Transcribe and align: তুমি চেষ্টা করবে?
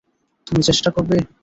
তুমি 0.47 0.61
চেষ্টা 0.69 0.89
করবে? 0.91 1.17